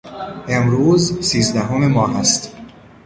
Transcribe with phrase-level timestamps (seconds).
[0.47, 2.53] امروز سیزدهم ماه است.